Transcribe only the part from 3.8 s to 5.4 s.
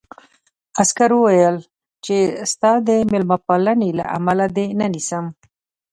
له امله دې نه نیسم